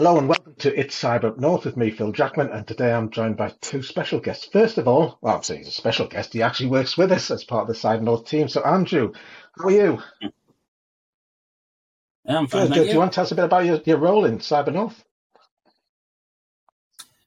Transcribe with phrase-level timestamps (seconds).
[0.00, 3.10] Hello and welcome to It's Cyber Up North with me, Phil Jackman, and today I'm
[3.10, 4.48] joined by two special guests.
[4.50, 7.30] First of all, well, I'm saying he's a special guest, he actually works with us
[7.30, 8.48] as part of the Cyber North team.
[8.48, 9.12] So, Andrew,
[9.58, 9.98] how are you?
[12.24, 12.68] I'm fine.
[12.68, 12.84] Good, good.
[12.86, 15.04] Do you want to tell us a bit about your, your role in Cyber North?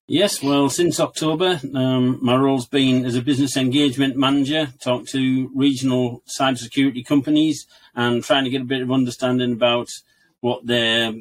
[0.08, 5.52] Yes, well, since October, um, my role's been as a business engagement manager, talk to
[5.54, 9.90] regional cybersecurity companies and trying to get a bit of understanding about
[10.40, 11.14] what their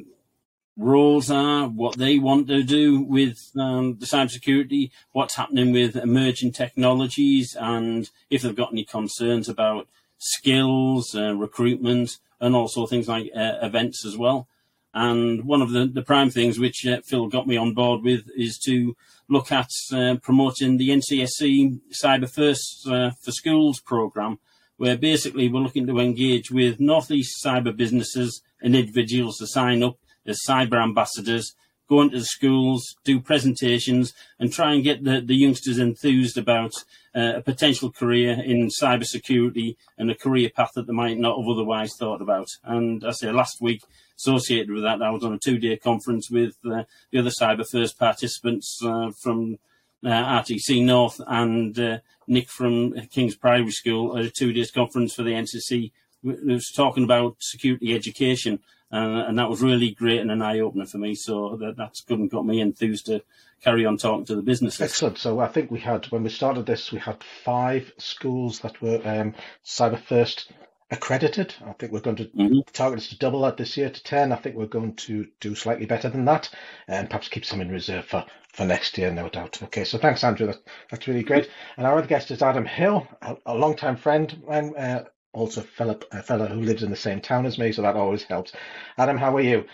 [0.77, 6.51] roles are, what they want to do with um, the cybersecurity, what's happening with emerging
[6.51, 13.29] technologies, and if they've got any concerns about skills, uh, recruitment, and also things like
[13.35, 14.47] uh, events as well.
[14.93, 18.29] And one of the, the prime things which uh, Phil got me on board with
[18.35, 18.95] is to
[19.27, 24.39] look at uh, promoting the NCSC Cyber First uh, for Schools program,
[24.77, 29.97] where basically we're looking to engage with Northeast cyber businesses and individuals to sign up
[30.25, 31.53] as cyber ambassadors,
[31.89, 36.71] go into the schools, do presentations, and try and get the, the youngsters enthused about
[37.15, 41.47] uh, a potential career in cybersecurity and a career path that they might not have
[41.47, 42.47] otherwise thought about.
[42.63, 43.83] And I say last week,
[44.17, 47.99] associated with that, I was on a two-day conference with uh, the other Cyber First
[47.99, 49.57] participants uh, from
[50.03, 55.23] uh, RTC North and uh, Nick from King's Primary School at a two-day conference for
[55.23, 55.91] the NCC.
[56.23, 58.59] It was talking about security education
[58.93, 61.15] uh, and that was really great and an eye opener for me.
[61.15, 63.23] So that, that's good and got me enthused to
[63.63, 64.81] carry on talking to the businesses.
[64.81, 65.17] Excellent.
[65.17, 69.01] So I think we had when we started this, we had five schools that were
[69.03, 69.33] um,
[69.65, 70.51] Cyber First
[70.91, 71.55] accredited.
[71.65, 72.59] I think we're going to mm-hmm.
[72.71, 74.31] target is to double that this year to ten.
[74.31, 76.49] I think we're going to do slightly better than that,
[76.87, 79.63] and perhaps keep some in reserve for for next year, no doubt.
[79.63, 80.45] Okay, so thanks, Andrew.
[80.45, 80.59] That,
[80.91, 81.49] that's really great.
[81.77, 85.03] And our other guest is Adam Hill, a, a long-time friend and uh,
[85.33, 87.95] also a fellow, a fellow who lives in the same town as me, so that
[87.95, 88.53] always helps.
[88.97, 89.65] Adam, how are you?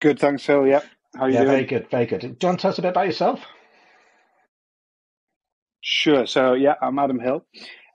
[0.00, 0.66] Good, thanks, Phil.
[0.66, 0.80] Yeah,
[1.14, 1.52] how are you yeah, doing?
[1.52, 2.20] very good, very good.
[2.20, 3.40] Do you want to tell us a bit about yourself?
[5.80, 6.26] Sure.
[6.26, 7.44] So, yeah, I'm Adam Hill.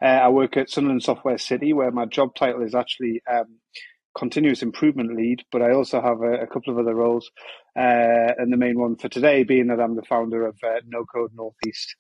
[0.02, 3.60] Uh, I work at Sunderland Software City, where my job title is actually um,
[4.18, 7.30] continuous improvement lead, but I also have a, a couple of other roles.
[7.76, 11.06] Uh, and the main one for today being that I'm the founder of uh, No
[11.06, 11.96] Code Northeast.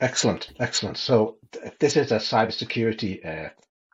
[0.00, 0.98] Excellent, excellent.
[0.98, 1.36] So
[1.78, 3.50] this is a cybersecurity uh,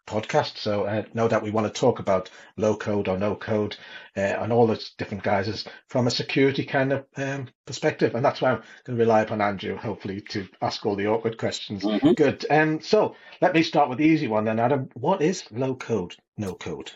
[0.07, 3.77] podcast, so uh, no doubt we want to talk about low code or no code
[4.17, 8.41] uh, and all those different guises from a security kind of um, perspective, and that's
[8.41, 11.85] why I'm going to rely upon Andrew, hopefully, to ask all the awkward questions.
[11.85, 12.13] Mm-hmm.
[12.13, 12.45] Good.
[12.51, 14.89] Um, so let me start with the easy one then, Adam.
[14.95, 16.91] What is low code, no code?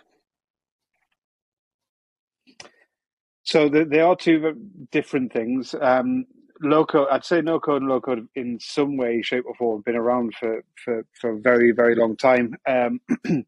[3.44, 4.56] So the, they are two
[4.90, 5.74] different things.
[5.78, 6.24] Um,
[6.70, 9.82] low code, I'd say no code and low code in some way, shape, or form
[9.84, 12.54] been around for for for a very very long time.
[12.66, 13.00] Um,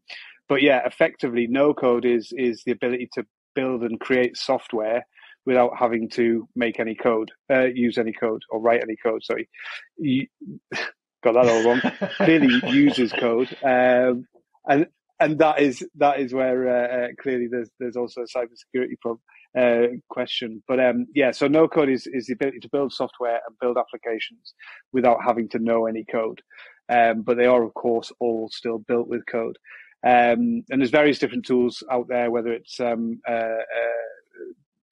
[0.49, 5.05] but yeah, effectively, no code is is the ability to build and create software
[5.45, 9.23] without having to make any code, uh, use any code, or write any code.
[9.23, 9.49] Sorry,
[9.97, 10.27] you,
[11.23, 11.81] got that all wrong.
[12.17, 14.27] clearly uses code, um,
[14.67, 14.87] and
[15.19, 19.21] and that is that is where uh, uh, clearly there's there's also a cybersecurity problem
[19.57, 20.61] uh, question.
[20.67, 23.77] But um, yeah, so no code is, is the ability to build software and build
[23.77, 24.53] applications
[24.93, 26.41] without having to know any code.
[26.89, 29.57] Um, but they are, of course, all still built with code.
[30.05, 33.97] Um, and there's various different tools out there, whether it's um, uh, uh,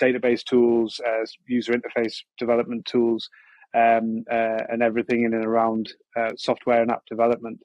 [0.02, 3.30] database tools, uh, user interface development tools,
[3.76, 7.60] um, uh, and everything in and around uh, software and app development.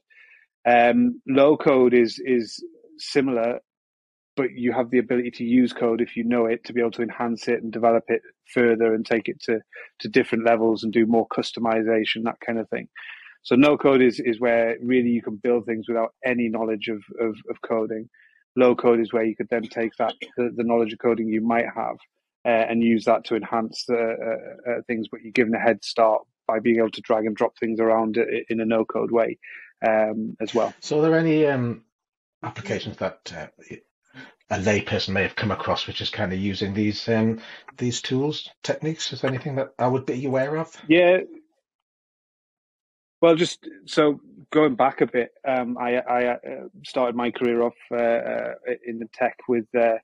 [0.65, 2.63] Um, low code is is
[2.97, 3.59] similar
[4.35, 6.91] but you have the ability to use code if you know it to be able
[6.91, 8.21] to enhance it and develop it
[8.53, 9.59] further and take it to,
[9.99, 12.87] to different levels and do more customization, that kind of thing.
[13.43, 17.03] So no code is, is where really you can build things without any knowledge of,
[17.19, 18.09] of, of coding.
[18.55, 21.41] Low code is where you could then take that the, the knowledge of coding you
[21.41, 21.95] might have
[22.45, 25.83] uh, and use that to enhance the uh, uh, things, but you're given a head
[25.83, 28.17] start by being able to drag and drop things around
[28.49, 29.37] in a no code way
[29.87, 30.73] um, as well.
[30.79, 31.83] So, are there any um,
[32.43, 33.47] applications that uh,
[34.51, 37.39] a layperson may have come across, which is kind of using these um,
[37.77, 39.11] these tools, techniques?
[39.13, 40.75] Is there anything that I would be aware of?
[40.87, 41.19] Yeah.
[43.21, 44.19] Well, just so
[44.51, 46.37] going back a bit, um, I, I uh,
[46.83, 48.53] started my career off uh, uh,
[48.85, 49.97] in the tech with uh,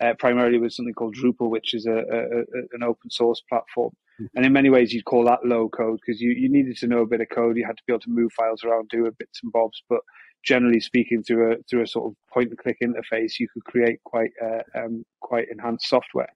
[0.00, 2.42] uh, primarily with something called Drupal, which is a, a, a
[2.72, 3.92] an open source platform.
[4.20, 4.36] Mm-hmm.
[4.36, 7.00] And in many ways, you'd call that low code because you, you needed to know
[7.00, 7.56] a bit of code.
[7.56, 10.00] You had to be able to move files around, do a bits and bobs, but
[10.44, 14.00] generally speaking, through a through a sort of point and click interface, you could create
[14.04, 16.32] quite uh, um, quite enhanced software.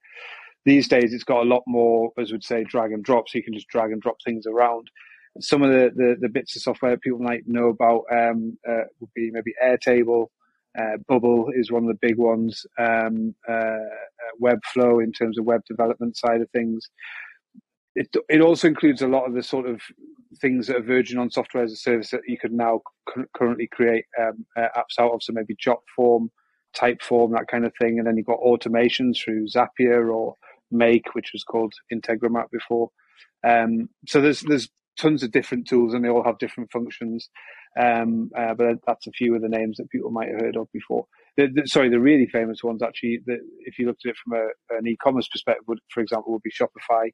[0.65, 3.45] These days, it's got a lot more, as we'd say, drag and drop, so you
[3.45, 4.89] can just drag and drop things around.
[5.41, 9.13] Some of the, the, the bits of software people might know about um, uh, would
[9.15, 10.27] be maybe Airtable,
[10.79, 12.65] Uh, Bubble is one of the big ones.
[12.79, 16.89] Um, uh, uh, Webflow in terms of web development side of things.
[17.95, 19.81] It it also includes a lot of the sort of
[20.41, 23.69] things that are verging on software as a service that you could now cu- currently
[23.71, 25.23] create um, uh, apps out of.
[25.23, 26.29] So maybe Jotform,
[26.77, 27.99] Typeform, that kind of thing.
[27.99, 30.37] And then you've got automations through Zapier or
[30.71, 32.91] Make, which was called Integromat before.
[33.47, 34.69] Um, so there's there's
[34.99, 37.29] tons of different tools and they all have different functions.
[37.81, 40.69] Um, uh, but that's a few of the names that people might have heard of
[40.73, 41.07] before.
[41.37, 44.39] The, the, sorry, the really famous ones actually, the, if you looked at it from
[44.39, 47.09] a, an e-commerce perspective, would, for example, would be Shopify.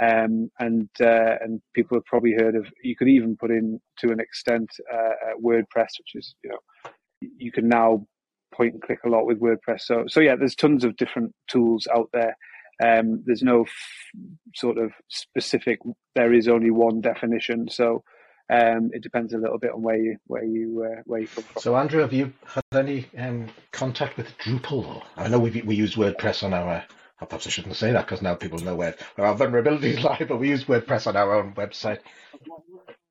[0.00, 2.66] Um, and uh, and people have probably heard of.
[2.82, 6.90] You could even put in to an extent uh, uh WordPress, which is you know
[7.20, 8.06] you can now
[8.54, 9.80] point and click a lot with WordPress.
[9.80, 12.36] So so yeah, there's tons of different tools out there.
[12.80, 14.20] Um, there's no f-
[14.54, 15.80] sort of specific.
[16.14, 17.68] There is only one definition.
[17.68, 18.04] So
[18.50, 21.44] um, it depends a little bit on where you where you uh, where you come
[21.44, 21.60] from.
[21.60, 25.02] So Andrew, have you had any um, contact with Drupal?
[25.16, 26.84] I know we we use WordPress on our.
[27.18, 30.24] Perhaps I shouldn't say that because now people know where, where our vulnerabilities lie.
[30.26, 31.98] But we use WordPress on our own website.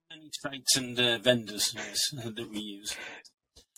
[0.10, 1.74] Many sites and uh, vendors
[2.14, 2.96] that we use.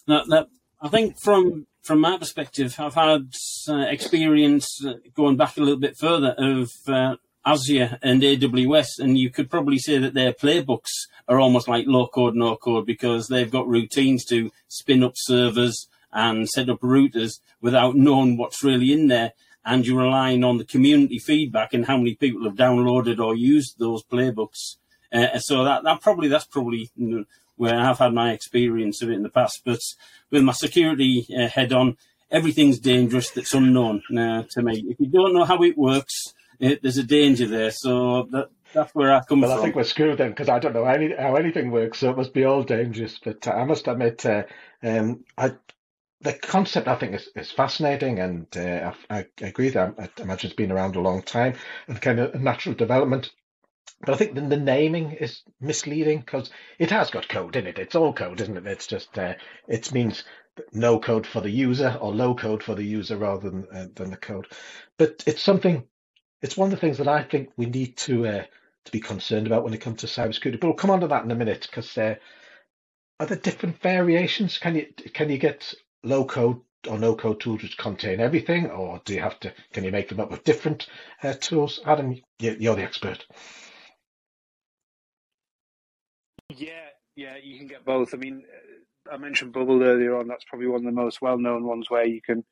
[0.08, 0.48] That, that
[0.82, 3.32] I think from from my perspective, I've had
[3.68, 7.16] uh, experience uh, going back a little bit further of uh,
[7.46, 10.92] Azure and AWS, and you could probably say that their playbooks
[11.28, 15.88] are almost like low code, no code because they've got routines to spin up servers
[16.12, 19.34] and set up routers without knowing what's really in there.
[19.66, 23.78] And you're relying on the community feedback and how many people have downloaded or used
[23.78, 24.78] those playbooks.
[25.12, 26.90] Uh, so that, that probably that's probably
[27.56, 29.62] where I've had my experience of it in the past.
[29.66, 29.80] But
[30.32, 31.98] with my security uh, head on,
[32.32, 34.86] everything's dangerous that's unknown uh, to me.
[34.88, 37.72] If you don't know how it works, it, there's a danger there.
[37.72, 39.56] So that that's where I come well, from.
[39.56, 42.12] Well, I think we're screwed then because I don't know any, how anything works, so
[42.12, 43.20] it must be all dangerous.
[43.24, 44.44] But uh, I must admit, uh,
[44.84, 45.54] um, I,
[46.22, 50.22] the concept I think is, is fascinating, and uh, I, I, agree that I, I,
[50.22, 51.56] imagine it's been around a long time
[51.88, 53.32] and kind of a natural development.
[54.02, 57.80] But I think the, the naming is misleading because it has got code in it.
[57.80, 58.68] It's all code, isn't it?
[58.68, 59.36] It's just uh,
[59.68, 60.24] it means
[60.74, 64.12] no code for the user or low code for the user rather than uh, than
[64.12, 64.48] the code.
[64.98, 65.86] But it's something
[66.42, 68.44] it's one of the things that I think we need to uh,
[68.86, 70.60] to be concerned about when it comes to cybersecurity.
[70.60, 72.16] But we'll come on to that in a minute because uh,
[73.20, 74.58] are there different variations?
[74.58, 75.74] Can you can you get
[76.04, 79.54] low code or no code tools which contain everything, or do you have to?
[79.74, 80.88] Can you make them up with different
[81.24, 81.82] uh, tools?
[81.86, 83.26] Adam, you're the expert.
[86.56, 88.14] Yeah, yeah, you can get both.
[88.14, 88.44] I mean,
[89.12, 90.28] I mentioned Bubble earlier on.
[90.28, 92.44] That's probably one of the most well-known ones where you can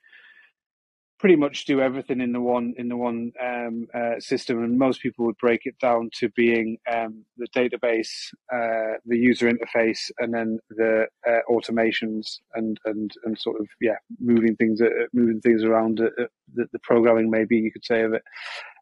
[1.19, 5.01] pretty much do everything in the one in the one um, uh, system, and most
[5.01, 10.33] people would break it down to being um, the database, uh, the user interface, and
[10.33, 15.63] then the uh, automations and and and sort of yeah, moving things uh, moving things
[15.63, 18.23] around uh, uh, the, the, programming maybe you could say of it.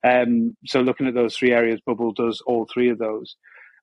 [0.03, 3.35] Um, so looking at those three areas, Bubble does all three of those.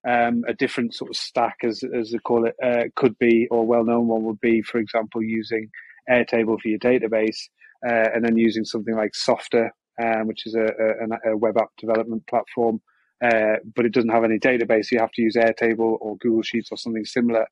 [0.06, 2.56] Um, a different sort of stack, as as they call it,
[2.96, 5.70] could be, or well known one would be, for example, using
[6.10, 7.48] Airtable for your database
[7.87, 9.70] uh, and then using something like Softr,
[10.02, 12.81] um, which is a, a, a, web app development platform,
[13.23, 14.90] uh, but it doesn't have any database.
[14.90, 17.46] You have to use Airtable or Google Sheets or something similar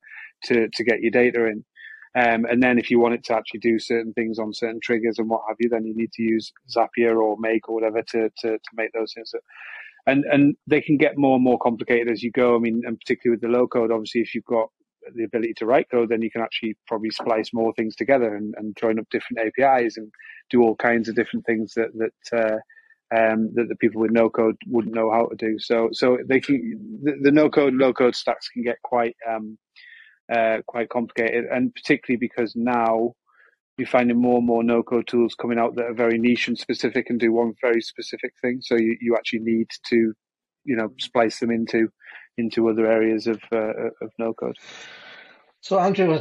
[0.45, 1.65] to, to get your data in.
[2.17, 5.19] Um, and then if you want it to actually do certain things on certain triggers
[5.19, 8.31] and what have you, then you need to use Zapier or Make or whatever to,
[8.39, 9.33] to, to make those things.
[10.07, 12.57] And, and they can get more and more complicated as you go.
[12.57, 14.71] I mean, and particularly with the low code, obviously, if you've got
[15.15, 18.55] the ability to write code, then you can actually probably splice more things together and,
[18.57, 20.11] and join up different APIs and
[20.51, 22.59] do all kinds of different things that that uh,
[23.17, 25.59] um, that the people with no code wouldn't know how to do.
[25.59, 29.59] So so they can the, the no code low code stacks can get quite um,
[30.33, 33.15] uh, quite complicated, and particularly because now
[33.77, 36.59] you're finding more and more no code tools coming out that are very niche and
[36.59, 38.59] specific and do one very specific thing.
[38.61, 40.13] So you, you actually need to
[40.65, 41.89] you know splice them into
[42.41, 44.57] into other areas of uh, of no code.
[45.63, 46.19] So, Andrew,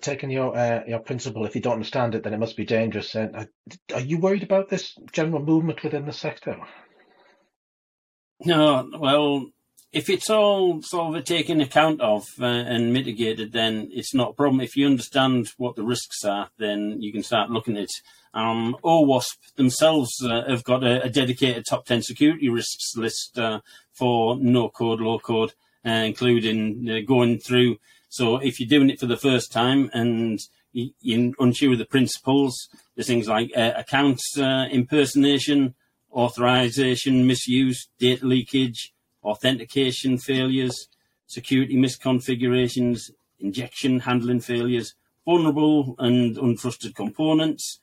[0.00, 3.14] taking your uh, your principle, if you don't understand it, then it must be dangerous.
[3.14, 3.46] Uh,
[3.94, 6.56] are you worried about this general movement within the sector?
[8.44, 9.46] No, well,
[9.92, 14.34] if it's all sort of taken account of uh, and mitigated, then it's not a
[14.34, 14.60] problem.
[14.60, 17.90] If you understand what the risks are, then you can start looking at it.
[18.32, 23.60] Um, OWASP themselves uh, have got a, a, dedicated top 10 security risks list uh,
[23.92, 25.52] for no code, low code,
[25.84, 27.78] uh, including uh, going through
[28.10, 30.38] so if you're doing it for the first time and
[30.72, 35.74] you're unsure of the principles, there's things like uh, account uh, impersonation,
[36.12, 38.92] authorization misuse, data leakage,
[39.22, 40.88] authentication failures,
[41.26, 47.78] security misconfigurations, injection handling failures, vulnerable and untrusted components,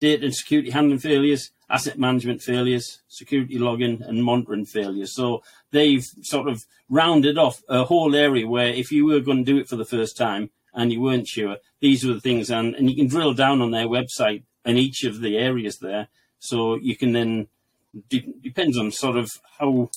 [0.00, 5.14] data and security handling failures, asset management failures, security logging, and monitoring failures.
[5.14, 9.52] So they've sort of rounded off a whole area where if you were going to
[9.52, 12.74] do it for the first time and you weren't sure, these were the things, and,
[12.74, 16.08] and you can drill down on their website in each of the areas there.
[16.38, 17.48] So you can then,
[18.08, 19.90] de- depends on sort of how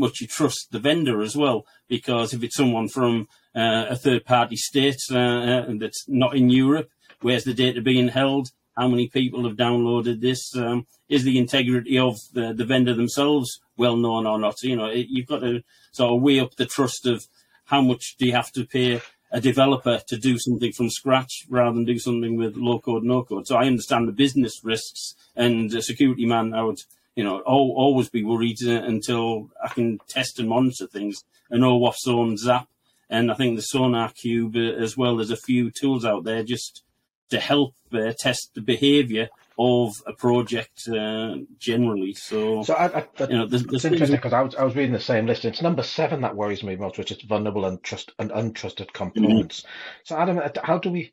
[0.00, 4.24] much you trust the vendor as well, because if it's someone from uh, a third
[4.24, 6.88] party state uh, uh, that's not in Europe,
[7.20, 8.48] where's the data being held?
[8.76, 10.56] How many people have downloaded this?
[10.56, 14.62] Um, is the integrity of the, the vendor themselves well known or not?
[14.62, 17.26] You know, it, you've got to sort of weigh up the trust of
[17.66, 19.00] how much do you have to pay
[19.32, 23.22] a developer to do something from scratch rather than do something with low code, no
[23.22, 23.46] code.
[23.46, 26.80] So I understand the business risks and a security man, I would,
[27.16, 31.24] you know, always be worried until I can test and monitor things.
[31.50, 32.68] And OWASP's own Zap
[33.10, 35.16] and I think the SonarQube uh, as well.
[35.16, 36.84] There's a few tools out there just
[37.30, 42.14] to help uh, test the behaviour of a project uh, generally.
[42.14, 44.74] So, so I, I, you know, there's, there's it's interesting because I was, I was
[44.74, 45.44] reading the same list.
[45.44, 49.60] It's number seven that worries me most, which is vulnerable and trust and untrusted components.
[49.60, 50.00] Mm-hmm.
[50.04, 51.12] So, Adam, uh, how do we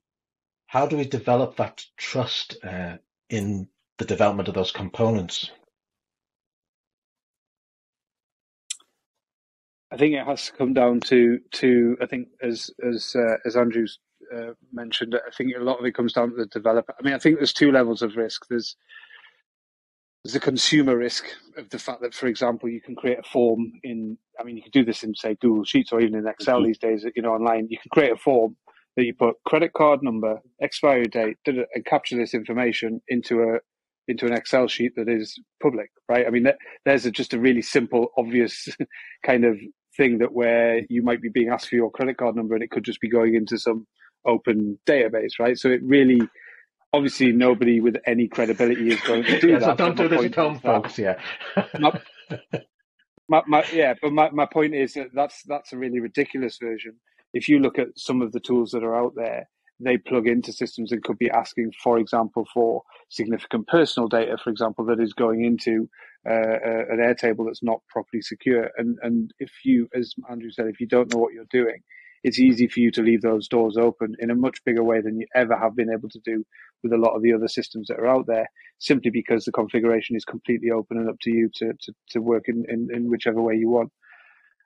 [0.67, 2.97] how do we develop that trust uh,
[3.29, 5.49] in the development of those components?
[9.91, 13.55] I think it has to come down to to I think as as uh, as
[13.55, 13.99] Andrew's
[14.35, 16.93] uh, mentioned, I think a lot of it comes down to the developer.
[16.99, 18.47] I mean, I think there's two levels of risk.
[18.49, 18.75] There's
[20.23, 21.25] there's a consumer risk
[21.55, 24.17] of the fact that, for example, you can create a form in.
[24.39, 26.67] I mean, you can do this in say Google Sheets or even in Excel mm-hmm.
[26.67, 27.05] these days.
[27.15, 28.57] You know, online you can create a form
[28.97, 33.59] that you put credit card number, expiry date, and capture this information into a
[34.07, 36.25] into an Excel sheet that is public, right?
[36.25, 38.67] I mean, that, there's a, just a really simple, obvious
[39.25, 39.57] kind of
[39.95, 42.71] thing that where you might be being asked for your credit card number and it
[42.71, 43.85] could just be going into some
[44.25, 45.57] open database, right?
[45.57, 46.21] So it really,
[46.93, 49.65] obviously, nobody with any credibility is going to do yeah, that.
[49.65, 50.97] So don't do this at home, folks.
[50.97, 51.19] Yeah.
[51.79, 51.99] my,
[53.27, 56.95] my, my, yeah, but my, my point is that that's that's a really ridiculous version.
[57.33, 59.49] If you look at some of the tools that are out there,
[59.79, 64.49] they plug into systems and could be asking, for example, for significant personal data, for
[64.49, 65.87] example, that is going into
[66.27, 66.57] uh,
[66.89, 68.71] an Airtable that's not properly secure.
[68.77, 71.81] And and if you, as Andrew said, if you don't know what you're doing,
[72.23, 75.19] it's easy for you to leave those doors open in a much bigger way than
[75.19, 76.43] you ever have been able to do
[76.83, 80.15] with a lot of the other systems that are out there, simply because the configuration
[80.15, 83.41] is completely open and up to you to to, to work in, in, in whichever
[83.41, 83.91] way you want.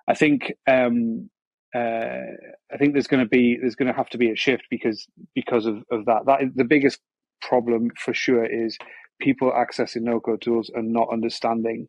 [0.08, 1.30] I think um,
[1.74, 2.36] uh,
[2.72, 5.08] I think there's going to be there's going to have to be a shift because
[5.34, 6.26] because of, of that.
[6.26, 7.00] That is the biggest
[7.42, 8.78] problem for sure is
[9.20, 11.88] people accessing no code tools and not understanding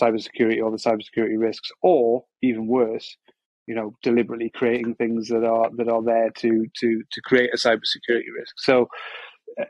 [0.00, 3.16] cybersecurity or the cybersecurity risks, or even worse,
[3.66, 7.56] you know, deliberately creating things that are that are there to to to create a
[7.56, 8.54] cybersecurity risk.
[8.58, 8.86] So.
[9.60, 9.64] Uh,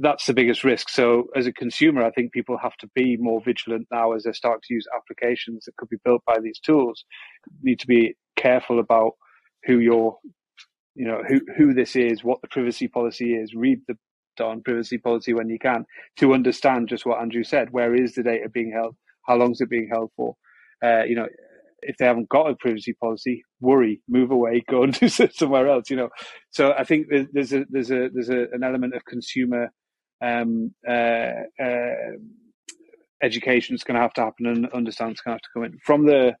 [0.00, 0.88] that's the biggest risk.
[0.88, 4.32] So, as a consumer, I think people have to be more vigilant now as they
[4.32, 7.04] start to use applications that could be built by these tools.
[7.62, 9.12] Need to be careful about
[9.64, 10.16] who you're,
[10.94, 13.54] you know, who who this is, what the privacy policy is.
[13.54, 13.96] Read the
[14.36, 15.84] darn privacy policy when you can
[16.16, 17.68] to understand just what Andrew said.
[17.70, 18.96] Where is the data being held?
[19.26, 20.34] How long is it being held for?
[20.82, 21.26] Uh, you know,
[21.82, 25.90] if they haven't got a privacy policy, worry, move away, go and do somewhere else.
[25.90, 26.08] You know,
[26.50, 29.70] so I think there's, a there's a there's a, an element of consumer
[30.22, 32.16] um, uh, uh,
[33.22, 35.64] education that's going to have to happen and understand it's going to have to come
[35.64, 36.34] in from the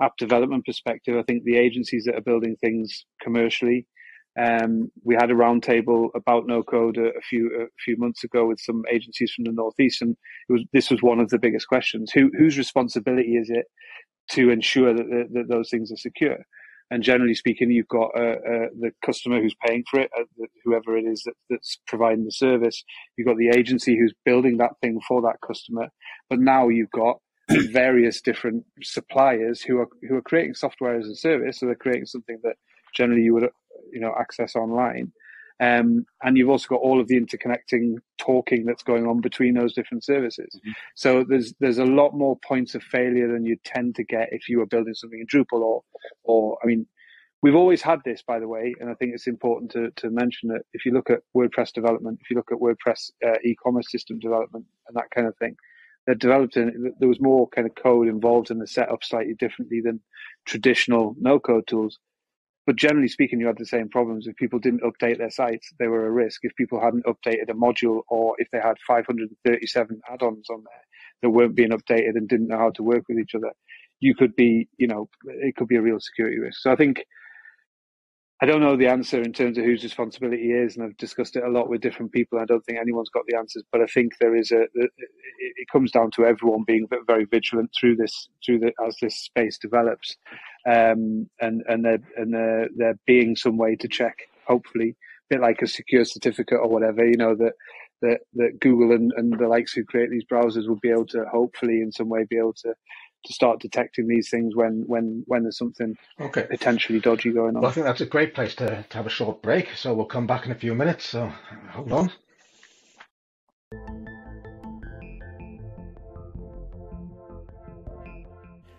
[0.00, 3.86] app development perspective, I think the agencies that are building things commercially,
[4.38, 8.46] um, we had a roundtable about no code a, a, few a few months ago
[8.46, 10.16] with some agencies from the northeast, and
[10.48, 13.66] was, this was one of the biggest questions: who whose responsibility is it
[14.30, 16.38] to ensure that, that those things are secure?
[16.90, 20.24] And generally speaking, you've got uh, uh, the customer who's paying for it, uh,
[20.64, 22.82] whoever it is that, that's providing the service.
[23.16, 25.88] You've got the agency who's building that thing for that customer.
[26.30, 27.18] But now you've got
[27.70, 31.58] various different suppliers who are who are creating software as a service.
[31.58, 32.56] So they're creating something that
[32.94, 33.48] generally you would
[33.92, 35.12] you know access online.
[35.60, 39.74] Um, and you've also got all of the interconnecting talking that's going on between those
[39.74, 40.54] different services.
[40.56, 40.70] Mm-hmm.
[40.94, 44.48] So there's there's a lot more points of failure than you tend to get if
[44.48, 45.82] you are building something in Drupal or
[46.22, 46.86] or I mean
[47.42, 50.48] we've always had this by the way, and I think it's important to, to mention
[50.50, 54.18] that if you look at WordPress development, if you look at WordPress uh, e-commerce system
[54.18, 55.56] development and that kind of thing,
[56.08, 59.82] they're developed in there was more kind of code involved in the setup slightly differently
[59.82, 60.00] than
[60.46, 61.98] traditional no code tools.
[62.66, 64.26] But generally speaking, you had the same problems.
[64.26, 66.40] If people didn't update their sites, they were a risk.
[66.44, 70.84] If people hadn't updated a module or if they had 537 add-ons on there
[71.20, 73.52] that weren't being updated and didn't know how to work with each other,
[74.00, 76.62] you could be, you know, it could be a real security risk.
[76.62, 77.04] So I think
[78.40, 81.42] I don't know the answer in terms of whose responsibility is, and I've discussed it
[81.42, 82.38] a lot with different people.
[82.38, 84.66] I don't think anyone's got the answers, but I think there is a.
[84.74, 89.58] It comes down to everyone being very vigilant through this, through the as this space
[89.58, 90.16] develops,
[90.66, 95.40] um, and and there and there there being some way to check, hopefully, a bit
[95.40, 97.54] like a secure certificate or whatever, you know that
[98.02, 101.24] that that Google and, and the likes who create these browsers will be able to
[101.32, 102.74] hopefully in some way be able to
[103.24, 106.46] to start detecting these things when when when there's something okay.
[106.48, 107.62] potentially dodgy going on.
[107.62, 109.68] Well, I think that's a great place to, to have a short break.
[109.74, 111.06] So we'll come back in a few minutes.
[111.06, 111.32] So
[111.70, 112.12] hold on.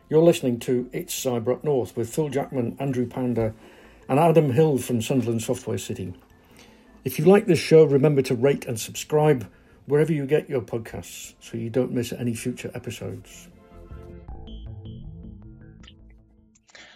[0.10, 3.54] You're listening to It's Cyber Up North with Phil Jackman, Andrew Pounder,
[4.08, 6.16] and Adam Hill from Sunderland Software City.
[7.04, 9.48] If you like this show, remember to rate and subscribe
[9.86, 13.49] wherever you get your podcasts so you don't miss any future episodes.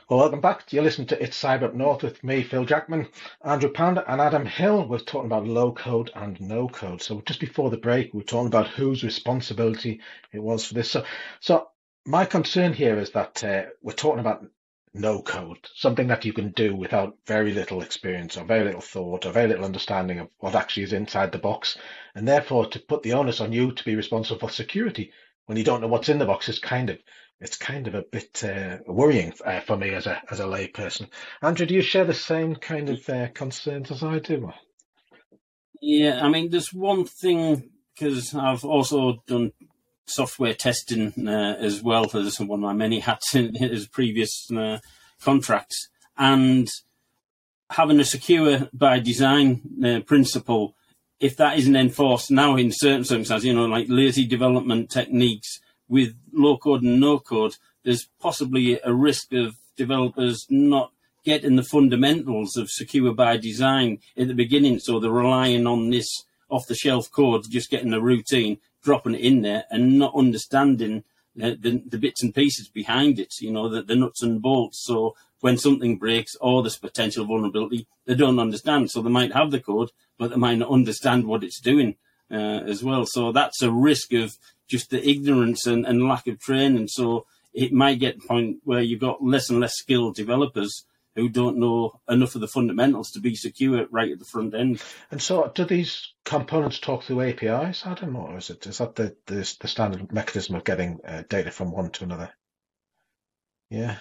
[0.10, 0.74] Well, welcome back.
[0.74, 3.08] You're listening to It's Cyber Up North with me, Phil Jackman,
[3.42, 4.86] Andrew Pounder, and Adam Hill.
[4.86, 7.02] We're talking about low code and no code.
[7.02, 10.02] So just before the break, we are talking about whose responsibility
[10.34, 10.92] it was for this.
[10.92, 11.06] So,
[11.40, 11.70] so
[12.06, 14.46] my concern here is that uh, we're talking about
[14.94, 19.26] no code, something that you can do without very little experience or very little thought
[19.26, 21.78] or very little understanding of what actually is inside the box.
[22.14, 25.14] And therefore, to put the onus on you to be responsible for security
[25.46, 27.00] when you don't know what's in the box is kind of
[27.40, 31.08] it's kind of a bit uh, worrying uh, for me as a as a layperson.
[31.42, 34.52] Andrew, do you share the same kind of uh, concerns as I do?
[35.82, 39.52] Yeah, I mean, there's one thing because I've also done
[40.06, 44.80] software testing uh, as well for one of my many hats in his previous uh,
[45.22, 46.70] contracts, and
[47.70, 50.76] having a secure by design uh, principle.
[51.20, 55.60] If that isn't enforced now in certain circumstances, you know, like lazy development techniques,
[55.94, 60.92] with low code and no code, there's possibly a risk of developers not
[61.24, 64.80] getting the fundamentals of secure by design at the beginning.
[64.80, 66.10] So they're relying on this
[66.50, 71.04] off the shelf code, just getting the routine, dropping it in there, and not understanding
[71.36, 74.84] the, the, the bits and pieces behind it, you know, the, the nuts and bolts.
[74.84, 78.90] So when something breaks or there's potential vulnerability, they don't understand.
[78.90, 81.96] So they might have the code, but they might not understand what it's doing
[82.32, 83.06] uh, as well.
[83.06, 84.38] So that's a risk of
[84.74, 86.88] just the ignorance and, and lack of training.
[86.88, 90.86] So it might get to a point where you've got less and less skilled developers
[91.16, 94.82] who don't know enough of the fundamentals to be secure right at the front end.
[95.12, 99.16] And so, do these components talk through APIs, Adam, or is it is that the
[99.28, 102.32] the, the standard mechanism of getting uh, data from one to another?
[103.70, 103.98] Yeah.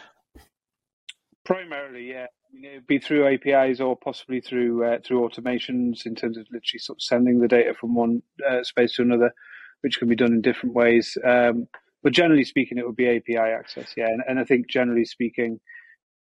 [1.44, 2.28] Primarily, yeah.
[2.30, 6.46] I mean, it'd be through APIs or possibly through uh, through automations in terms of
[6.50, 9.34] literally sort of sending the data from one uh, space to another
[9.82, 11.16] which can be done in different ways.
[11.24, 11.68] Um,
[12.02, 14.06] but generally speaking, it would be API access, yeah.
[14.06, 15.60] And, and I think generally speaking,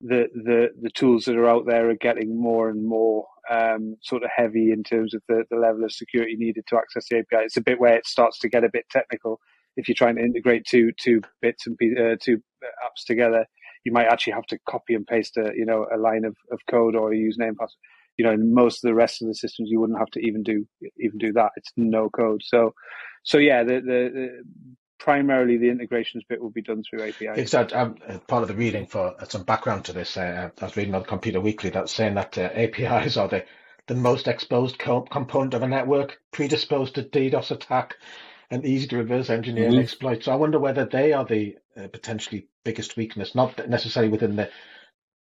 [0.01, 4.23] the, the the tools that are out there are getting more and more um, sort
[4.23, 7.45] of heavy in terms of the, the level of security needed to access the API.
[7.45, 9.41] It's a bit where it starts to get a bit technical.
[9.77, 13.47] If you're trying to integrate two two bits and uh, two apps together,
[13.85, 16.61] you might actually have to copy and paste a you know a line of, of
[16.71, 17.81] code or a username password
[18.17, 20.43] you know, in most of the rest of the systems, you wouldn't have to even
[20.43, 20.67] do
[20.99, 21.51] even do that.
[21.57, 22.43] It's no code.
[22.45, 22.75] So,
[23.25, 24.45] so yeah, the, the, the
[24.99, 27.39] primarily the integrations bit will be done through APIs.
[27.39, 27.77] Exactly.
[27.77, 27.97] Um,
[28.29, 31.05] part of the reading for uh, some background to this, uh, I was reading on
[31.05, 33.45] Computer Weekly that's saying that uh, APIs are the
[33.87, 37.97] the most exposed co- component of a network, predisposed to DDoS attack,
[38.51, 39.75] and easy to reverse engineer mm-hmm.
[39.75, 40.25] and exploit.
[40.25, 44.51] So I wonder whether they are the uh, potentially biggest weakness, not necessarily within the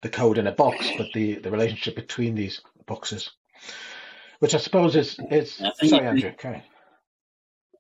[0.02, 3.32] the code in a box, but the, the relationship between these boxes,
[4.40, 5.62] which I suppose is is.
[5.82, 6.30] Sorry, Andrew.
[6.32, 6.64] Okay.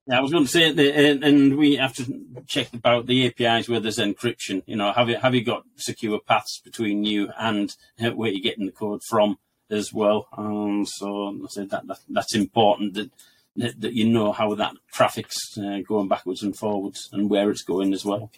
[0.05, 3.69] Yeah, I was going to say and, and we have to check about the APIs
[3.69, 4.61] where there's encryption.
[4.65, 8.65] You know, have you have you got secure paths between you and where you're getting
[8.65, 9.37] the code from
[9.69, 10.27] as well?
[10.37, 13.11] Um, so I said that, that that's important that
[13.55, 17.93] that you know how that traffic's uh, going backwards and forwards and where it's going
[17.93, 18.29] as well.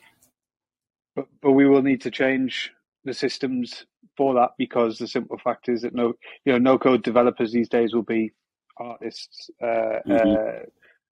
[1.15, 2.71] But but we will need to change
[3.05, 3.85] the systems
[4.17, 6.13] for that because the simple fact is that no,
[6.45, 8.31] you know, no code developers these days will be
[8.77, 10.13] artists, uh, mm-hmm.
[10.13, 10.65] uh,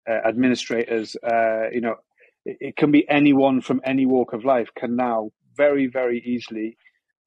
[0.09, 1.15] uh, administrators.
[1.23, 1.95] Uh, you know,
[2.45, 6.77] it, it, can be anyone from any walk of life can now very, very easily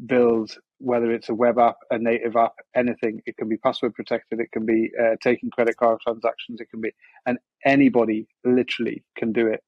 [0.06, 3.20] build whether it's a web app, a native app, anything.
[3.26, 4.40] It can be password protected.
[4.40, 6.60] It can be uh, taking credit card transactions.
[6.60, 6.90] It can be,
[7.26, 9.62] and anybody literally can do it.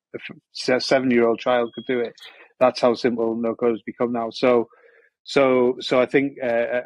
[0.68, 2.14] A seven-year-old child could do it.
[2.60, 4.30] That's how simple no code has become now.
[4.30, 4.68] So
[5.24, 6.82] so, so I think uh, uh,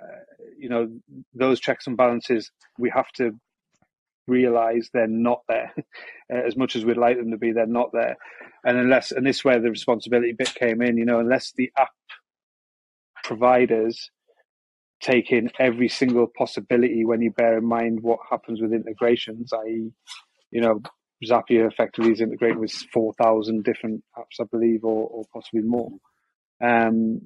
[0.59, 0.89] you know
[1.35, 3.33] those checks and balances we have to
[4.27, 5.73] realize they're not there
[6.31, 7.53] as much as we'd like them to be.
[7.53, 8.17] They're not there,
[8.65, 10.97] and unless and this is where the responsibility bit came in.
[10.97, 11.91] You know, unless the app
[13.25, 14.11] providers
[15.01, 19.93] take in every single possibility when you bear in mind what happens with integrations, i.e.,
[20.51, 20.81] you know,
[21.25, 25.91] Zapier effectively is integrated with 4,000 different apps, I believe, or, or possibly more.
[26.62, 27.21] Um,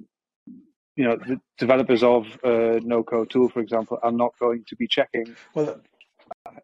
[0.95, 4.87] you know, the developers of a no-code tool, for example, are not going to be
[4.87, 5.35] checking.
[5.53, 5.81] Well,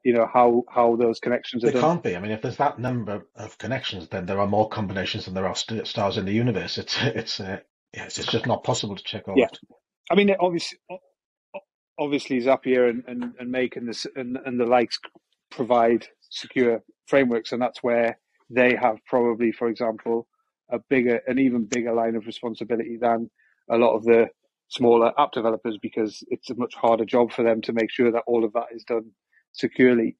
[0.04, 1.82] you know how how those connections are they done.
[1.82, 2.16] can't be.
[2.16, 5.48] I mean, if there's that number of connections, then there are more combinations than there
[5.48, 6.78] are stars in the universe.
[6.78, 7.60] It's it's uh,
[7.94, 9.48] yeah, it's just not possible to check all yeah.
[10.10, 10.78] I mean, obviously,
[12.00, 15.00] obviously Zapier and, and, and Make and the, and, and the likes
[15.50, 18.18] provide secure frameworks, and that's where
[18.50, 20.28] they have probably, for example,
[20.72, 23.30] a bigger, an even bigger line of responsibility than
[23.70, 24.28] a lot of the
[24.70, 28.24] smaller app developers because it's a much harder job for them to make sure that
[28.28, 29.12] all of that is done
[29.58, 30.16] securely.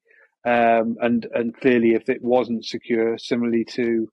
[0.46, 4.08] Um, and and clearly, if it wasn't secure, similarly to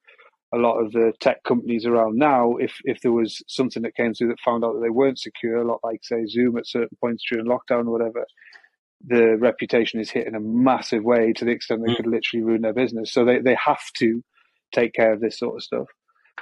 [0.53, 4.13] a lot of the tech companies around now, if if there was something that came
[4.13, 6.97] through that found out that they weren't secure, a lot like say Zoom at certain
[6.99, 8.25] points during lockdown or whatever,
[9.05, 11.97] the reputation is hit in a massive way to the extent they mm.
[11.97, 13.11] could literally ruin their business.
[13.11, 14.23] So they, they have to
[14.73, 15.87] take care of this sort of stuff.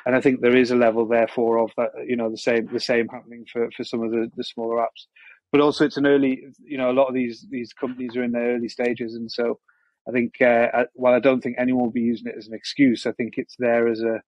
[0.05, 1.89] And I think there is a level, therefore, of that.
[2.05, 5.07] You know, the same the same happening for, for some of the, the smaller apps.
[5.53, 6.45] But also, it's an early.
[6.65, 9.59] You know, a lot of these these companies are in their early stages, and so
[10.09, 13.05] I think uh, while I don't think anyone will be using it as an excuse,
[13.05, 14.21] I think it's there as a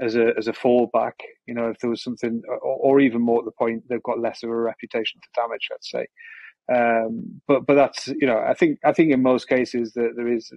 [0.00, 1.12] as a as a fallback.
[1.46, 4.20] You know, if there was something, or, or even more at the point, they've got
[4.20, 5.68] less of a reputation to damage.
[5.70, 6.06] Let's say.
[6.74, 10.32] Um, but but that's you know I think I think in most cases that there
[10.32, 10.50] is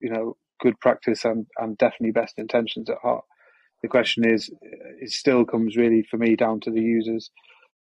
[0.00, 3.24] you know good practice and, and definitely best intentions at heart.
[3.82, 4.50] The question is,
[5.02, 7.30] it still comes really for me down to the users.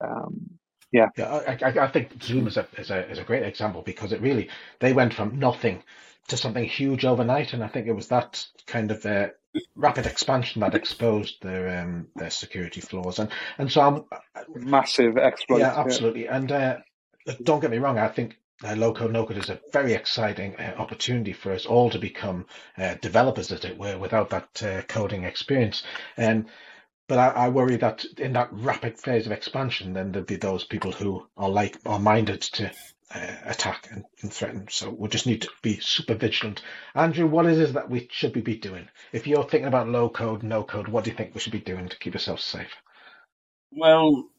[0.06, 0.60] Um,
[0.91, 1.58] yeah, yeah.
[1.62, 4.50] I, I, think Zoom is a, is a is a great example because it really
[4.80, 5.84] they went from nothing
[6.28, 9.30] to something huge overnight, and I think it was that kind of uh,
[9.76, 14.06] rapid expansion that exposed their um, their security flaws, and and so I'm
[14.56, 15.60] massive exploit.
[15.60, 16.38] Yeah, absolutely, yeah.
[16.38, 16.78] and uh,
[17.43, 20.56] don't get me wrong, I think uh, low code no code is a very exciting
[20.56, 22.45] uh, opportunity for us all to become
[22.78, 25.84] uh, developers, as it were, without that uh, coding experience.
[26.17, 26.47] And
[27.08, 30.63] but I, I, worry that in that rapid phase of expansion, then there'll be those
[30.63, 32.72] people who are like are minded to
[33.13, 34.67] uh, attack and, and, threaten.
[34.70, 36.62] So we just need to be super vigilant.
[36.93, 38.89] Andrew, what is it that we should be doing?
[39.13, 41.60] If you're thinking about low code, no code, what do you think we should be
[41.60, 42.76] doing to keep ourselves safe?
[43.72, 44.30] Well,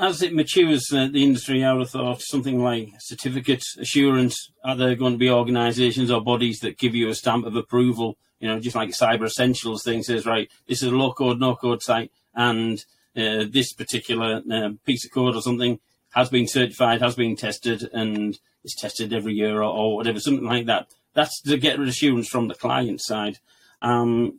[0.00, 4.50] as it matures, uh, the industry, I would thought something like certificate assurance.
[4.64, 8.16] Are there going to be organisations or bodies that give you a stamp of approval?
[8.40, 11.54] You know, just like Cyber Essentials thing says, right, this is a low code, no
[11.54, 12.82] code site, and
[13.14, 15.78] uh, this particular uh, piece of code or something
[16.14, 20.46] has been certified, has been tested, and is tested every year or, or whatever, something
[20.46, 20.88] like that.
[21.12, 23.38] That's to get assurance from the client side.
[23.82, 24.38] Um,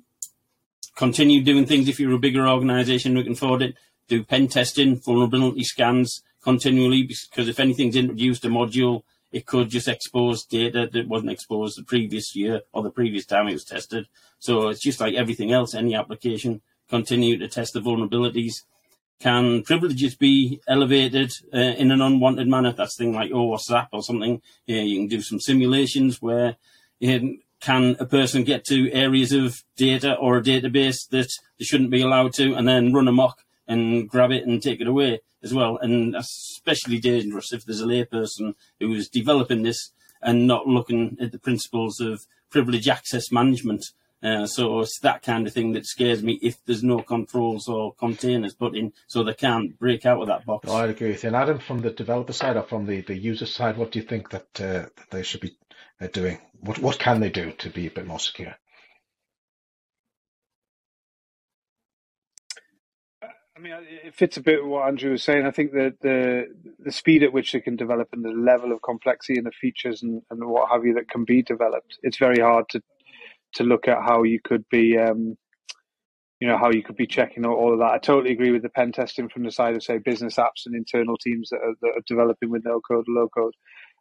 [0.96, 3.76] continue doing things if you're a bigger organisation who can afford it
[4.08, 9.88] do pen testing, vulnerability scans continually, because if anything's introduced a module, it could just
[9.88, 14.08] expose data that wasn't exposed the previous year or the previous time it was tested.
[14.40, 18.64] So it's just like everything else, any application, continue to test the vulnerabilities.
[19.20, 22.74] Can privileges be elevated uh, in an unwanted manner?
[22.74, 24.42] That's thing like OWASP or something.
[24.66, 26.58] Yeah, you can do some simulations where
[27.08, 31.92] um, can a person get to areas of data or a database that they shouldn't
[31.92, 35.54] be allowed to and then run amok and grab it and take it away as
[35.54, 35.78] well.
[35.78, 41.32] And especially dangerous if there's a layperson who is developing this and not looking at
[41.32, 43.84] the principles of privilege access management.
[44.24, 47.94] Uh, so it's that kind of thing that scares me if there's no controls or
[47.96, 50.70] containers put in so they can't break out of that box.
[50.70, 51.28] I agree with you.
[51.28, 54.06] And Adam, from the developer side or from the, the user side, what do you
[54.06, 55.58] think that, uh, that they should be
[56.00, 56.38] uh, doing?
[56.60, 58.56] What, what can they do to be a bit more secure?
[63.62, 65.46] I mean, it fits a bit with what Andrew was saying.
[65.46, 66.48] I think that the
[66.80, 70.02] the speed at which they can develop and the level of complexity and the features
[70.02, 72.82] and, and what have you that can be developed, it's very hard to
[73.56, 75.38] to look at how you could be, um,
[76.40, 77.92] you know, how you could be checking all of that.
[77.92, 80.74] I totally agree with the pen testing from the side of say business apps and
[80.74, 83.54] internal teams that are, that are developing with no code low code.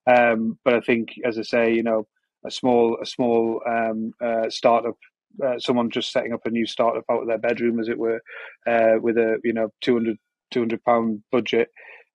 [0.06, 2.06] Um, but I think, as I say, you know,
[2.46, 4.96] a small a small um, uh, startup
[5.44, 8.20] uh, someone just setting up a new startup out of their bedroom, as it were,
[8.66, 10.16] uh, with a you know 200
[10.50, 11.68] 200 pound budget,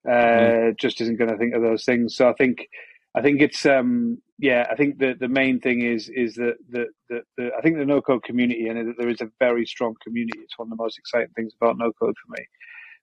[0.06, 0.78] uh, mm.
[0.78, 2.16] just isn't going to think of those things.
[2.16, 2.68] So I think
[3.14, 4.66] I think it's um, yeah.
[4.70, 7.86] I think the the main thing is is that the, the, the I think the
[7.86, 10.38] no code community and there is a very strong community.
[10.40, 12.46] It's one of the most exciting things about no code for me.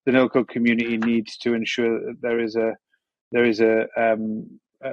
[0.05, 2.75] The no code community needs to ensure that there is a
[3.31, 4.91] there is a um, uh,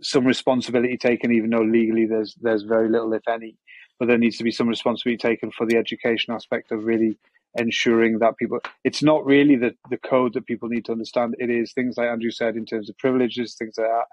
[0.00, 3.56] some responsibility taken, even though legally there's there's very little, if any,
[3.98, 7.18] but there needs to be some responsibility taken for the education aspect of really
[7.56, 11.34] ensuring that people it's not really the the code that people need to understand.
[11.38, 14.06] It is things like andrew said in terms of privileges things like that.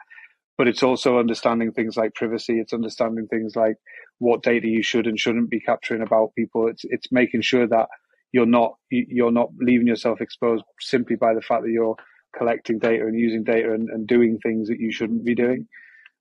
[0.58, 2.60] But it's also understanding things like privacy.
[2.60, 3.76] It's understanding things like
[4.20, 6.68] what data you should and shouldn't be capturing about people.
[6.68, 7.90] It's it's making sure that
[8.32, 11.98] you're not you're not leaving yourself exposed simply by the fact that you're
[12.38, 15.68] collecting data and using data and, and doing things that you shouldn't be doing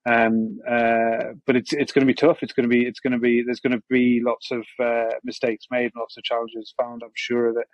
[0.07, 2.39] um, uh, but it's it's going to be tough.
[2.43, 5.15] It's going to be it's going to be there's going to be lots of uh,
[5.25, 7.03] mistakes made, lots of challenges found.
[7.03, 7.67] I'm sure it.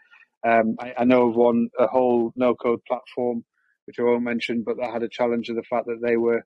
[0.46, 3.44] Um, I, I, know of one a whole no code platform,
[3.84, 6.42] which I won't mention, but that had a challenge of the fact that they were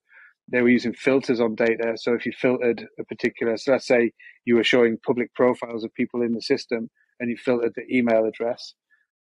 [0.50, 1.92] they were using filters on data.
[1.96, 4.10] So if you filtered a particular, so let's say
[4.46, 8.24] you were showing public profiles of people in the system, and you filtered the email
[8.24, 8.74] address,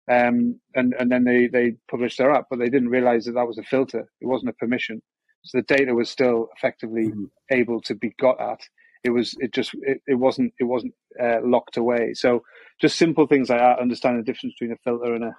[0.10, 3.48] um, and and then they they published their app, but they didn't realize that that
[3.48, 4.08] was a filter.
[4.22, 5.02] It wasn't a permission.
[5.46, 7.26] So the data was still effectively mm-hmm.
[7.52, 8.62] able to be got at.
[9.04, 12.14] It was it just it, it wasn't it wasn't uh, locked away.
[12.16, 12.44] So
[12.82, 15.36] just simple things like that, understand the difference between a filter and a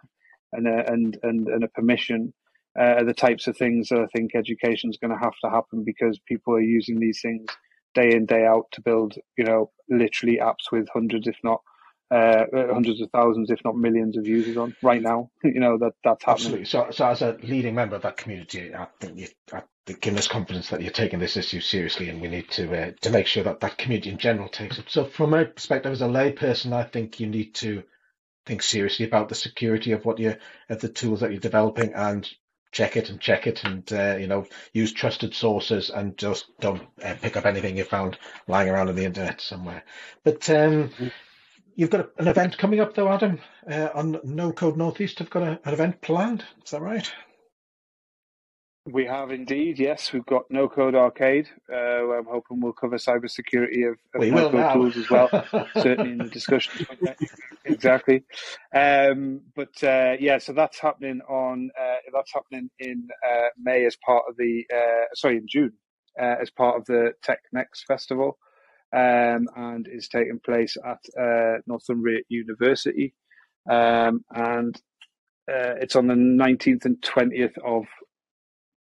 [0.53, 2.33] and a and and, and a permission
[2.79, 5.51] uh, are the types of things that I think education is going to have to
[5.51, 7.47] happen because people are using these things
[7.95, 11.61] day in day out to build you know literally apps with hundreds if not
[12.11, 15.31] uh, hundreds of thousands, if not millions, of users on right now.
[15.45, 16.47] You know that that's happening.
[16.62, 16.64] Absolutely.
[16.66, 20.19] So, so as a leading member of that community, I think you, I think giving
[20.19, 23.27] us confidence that you're taking this issue seriously, and we need to uh, to make
[23.27, 24.87] sure that that community in general takes it.
[24.88, 27.85] So, from my perspective as a layperson, I think you need to
[28.45, 30.37] think seriously about the security of what you
[30.69, 32.29] of the tools that you're developing and
[32.73, 36.83] check it and check it and uh, you know use trusted sources and just don't
[37.03, 39.83] uh, pick up anything you found lying around on the internet somewhere
[40.25, 41.09] but um, mm-hmm.
[41.77, 43.39] You've got an event coming up, though, Adam,
[43.71, 45.19] uh, on No Code Northeast.
[45.19, 46.43] Have got a, an event planned.
[46.65, 47.12] Is that right?
[48.87, 50.11] We have indeed, yes.
[50.11, 51.49] We've got No Code Arcade.
[51.71, 55.29] Uh, I'm hoping we'll cover cybersecurity of, of no code tools as well.
[55.75, 56.87] certainly in the discussion.
[57.67, 58.25] exactly.
[58.75, 63.97] Um, but uh, yeah, so that's happening on uh, that's happening in uh, May as
[63.97, 65.73] part of the uh, sorry in June
[66.19, 68.39] uh, as part of the Tech Next Festival
[68.92, 73.14] um, and is taking place at uh, Northumbria University.
[73.70, 74.77] Um, and
[75.49, 77.85] uh, it's on the 19th and 20th of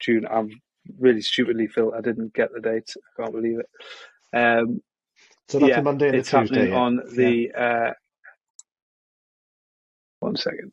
[0.00, 0.26] June.
[0.30, 0.50] I'm
[0.98, 1.92] really stupidly, Phil.
[1.96, 2.92] I didn't get the date.
[2.96, 4.36] I can't believe it.
[4.36, 4.80] Um,
[5.48, 6.54] so that's yeah, a Monday and it's a Tuesday.
[6.56, 6.80] happening yeah.
[6.80, 7.50] on the.
[7.54, 7.88] Yeah.
[7.88, 7.92] Uh,
[10.20, 10.72] one second.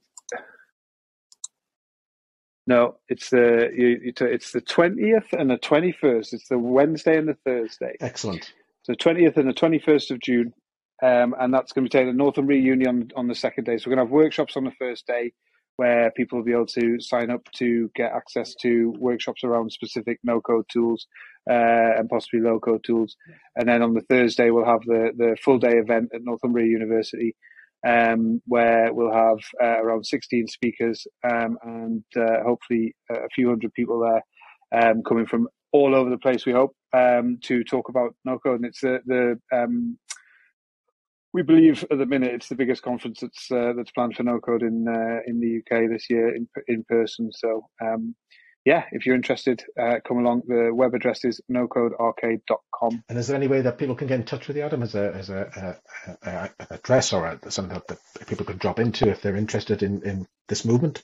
[2.65, 6.33] No, it's the you, it's the twentieth and the twenty first.
[6.33, 7.95] It's the Wednesday and the Thursday.
[7.99, 8.53] Excellent.
[8.83, 10.53] So 20th and the 21st of June.
[11.01, 13.77] Um, and that's going to be taken at Northumbria Uni on, on the second day.
[13.77, 15.33] So we're going to have workshops on the first day
[15.75, 20.19] where people will be able to sign up to get access to workshops around specific
[20.23, 21.07] no code tools
[21.49, 23.15] uh, and possibly low code tools.
[23.55, 27.35] And then on the Thursday, we'll have the, the full day event at Northumbria University.
[27.85, 33.73] Um, where we'll have uh, around 16 speakers um, and uh, hopefully a few hundred
[33.73, 34.23] people there
[34.81, 36.45] um, coming from all over the place.
[36.45, 39.97] We hope um, to talk about no code, and it's the the um,
[41.33, 44.39] we believe at the minute it's the biggest conference that's uh, that's planned for no
[44.39, 47.31] code in uh, in the UK this year in in person.
[47.33, 48.15] So um,
[48.65, 50.43] yeah, if you're interested, uh, come along.
[50.47, 53.03] The web address is nocodearcade.com.
[53.09, 54.95] And is there any way that people can get in touch with you, Adam, as
[54.95, 59.09] a as a, a, a, a address or a, something that people can drop into
[59.09, 61.03] if they're interested in, in this movement?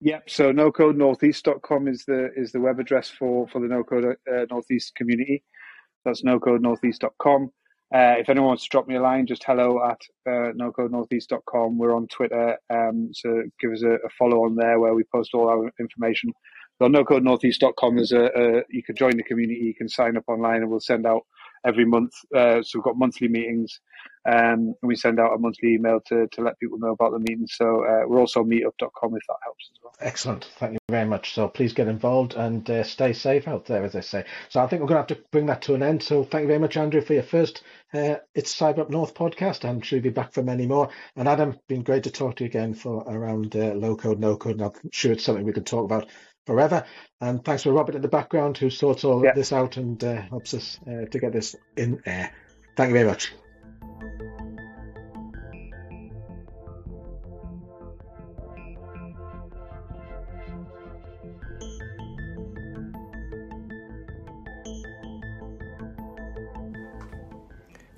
[0.00, 0.28] Yep.
[0.28, 4.94] So nocodenortheast.com is the is the web address for for the no code uh, northeast
[4.94, 5.42] community.
[6.04, 7.50] That's nocodenortheast.com.
[7.94, 11.78] Uh, if anyone wants to drop me a line, just hello at uh, nocodenortheast.com.
[11.78, 15.30] We're on Twitter, um, so give us a, a, follow on there where we post
[15.34, 16.32] all our information.
[16.82, 20.62] So nocodenortheast.com is a, a you can join the community, you can sign up online,
[20.62, 21.22] and we'll send out
[21.64, 22.12] every month.
[22.34, 23.80] Uh, so we've got monthly meetings,
[24.26, 27.18] um, and we send out a monthly email to, to let people know about the
[27.18, 27.54] meetings.
[27.56, 29.92] So uh, we're also meetup.com if that helps as well.
[30.00, 30.48] Excellent.
[30.58, 31.34] Thank you very much.
[31.34, 34.24] So please get involved and uh, stay safe out there, as I say.
[34.48, 36.02] So I think we're going to have to bring that to an end.
[36.02, 37.62] So thank you very much, Andrew, for your first
[37.94, 39.64] uh, It's Cyber Up North podcast.
[39.64, 40.90] I'm sure you'll be back for many more.
[41.14, 44.36] And Adam, been great to talk to you again for around uh, low code, no
[44.36, 44.60] code.
[44.60, 46.08] And I'm sure it's something we can talk about
[46.46, 46.84] forever.
[47.20, 49.34] And thanks for Robert in the background who sorts all yeah.
[49.34, 52.32] this out and uh, helps us uh, to get this in air.
[52.76, 53.32] Thank you very much.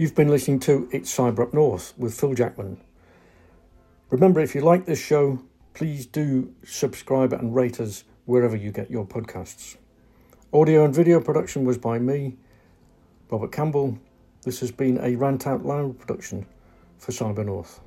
[0.01, 2.81] You've been listening to It's Cyber Up North with Phil Jackman.
[4.11, 5.43] Remember, if you like this show,
[5.75, 9.79] please do subscribe and rate us wherever you get your podcasts.
[10.53, 12.37] Audio and video production was by me,
[13.31, 13.99] Robert Campbell.
[14.43, 16.45] This has been a Rant Out Loud production.
[16.99, 17.81] for Cyber North.